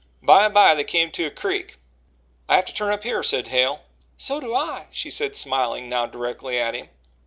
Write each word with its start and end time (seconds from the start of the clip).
By 0.23 0.45
and 0.45 0.53
by 0.55 0.73
they 0.73 0.83
came 0.83 1.11
to 1.11 1.25
a 1.27 1.29
creek. 1.29 1.77
"I 2.49 2.55
have 2.55 2.65
to 2.65 2.73
turn 2.73 2.91
up 2.91 3.03
here," 3.03 3.21
said 3.21 3.49
Hale. 3.49 3.83
"So 4.17 4.39
do 4.39 4.51
I," 4.55 4.87
she 4.89 5.11
said, 5.11 5.35
smiling 5.37 5.89
now 5.89 6.07
directly 6.07 6.59
at 6.59 6.73
him. 6.73 6.89